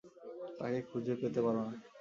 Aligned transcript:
তাকে 0.59 0.79
খুঁজে 0.89 1.13
পেতে 1.21 1.39
পারো, 1.45 1.61
না? 1.61 1.73